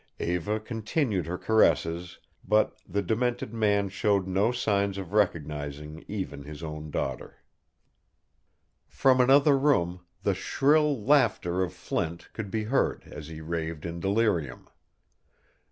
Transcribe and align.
Eva 0.17 0.59
continued 0.59 1.27
her 1.27 1.37
caresses, 1.37 2.17
but 2.43 2.75
the 2.89 3.03
demented 3.03 3.53
man 3.53 3.87
showed 3.87 4.25
no 4.27 4.51
signs 4.51 4.97
of 4.97 5.13
recognizing 5.13 6.03
even 6.07 6.41
his 6.41 6.63
own 6.63 6.89
daughter. 6.89 7.35
From 8.87 9.21
another 9.21 9.55
room 9.55 9.99
the 10.23 10.33
shrill 10.33 10.99
laughter 11.03 11.61
of 11.61 11.71
Flint 11.71 12.29
could 12.33 12.49
be 12.49 12.63
heard 12.63 13.03
as 13.11 13.27
he 13.27 13.41
raved 13.41 13.85
in 13.85 13.99
delirium. 13.99 14.67